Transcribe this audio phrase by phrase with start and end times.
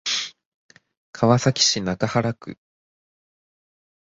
[1.11, 2.57] 川崎市中原区